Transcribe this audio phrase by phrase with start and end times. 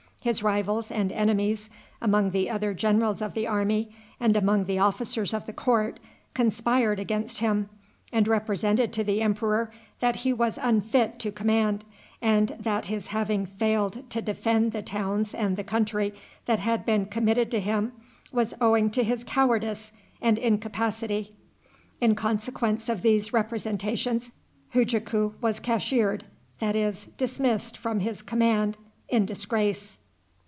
[0.23, 1.67] His rivals and enemies
[1.99, 3.89] among the other generals of the army,
[4.19, 5.99] and among the officers of the court,
[6.35, 7.69] conspired against him,
[8.13, 11.83] and represented to the emperor that he was unfit to command,
[12.21, 16.13] and that his having failed to defend the towns and the country
[16.45, 17.91] that had been committed to him
[18.31, 19.91] was owing to his cowardice
[20.21, 21.33] and incapacity.
[21.99, 24.31] In consequence of these representations
[24.75, 26.25] Hujaku was cashiered,
[26.59, 28.77] that is, dismissed from his command
[29.09, 29.97] in disgrace.